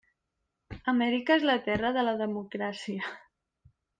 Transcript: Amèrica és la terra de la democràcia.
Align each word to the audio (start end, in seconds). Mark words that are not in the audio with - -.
Amèrica 0.93 1.35
és 1.41 1.45
la 1.49 1.57
terra 1.67 1.93
de 1.99 2.05
la 2.09 2.17
democràcia. 2.23 3.13